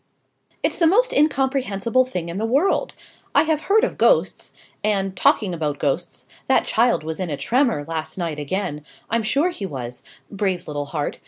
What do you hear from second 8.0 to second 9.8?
night, again I'm sure he